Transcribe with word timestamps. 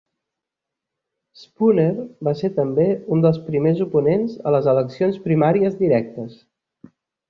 Spooner 1.41 2.05
va 2.29 2.33
ser 2.41 2.51
també 2.57 2.87
un 3.17 3.23
dels 3.27 3.39
primers 3.53 3.87
oponents 3.89 4.35
a 4.53 4.57
les 4.59 4.75
eleccions 4.77 5.25
primàries 5.31 5.83
directes. 5.87 6.39